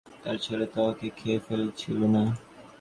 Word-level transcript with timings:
তার 0.23 0.37
ছেলে 0.45 0.65
তো 0.73 0.79
ওকে 0.89 1.07
খেয়ে 1.17 1.39
ফেলছিল 1.47 1.99
না। 2.15 2.23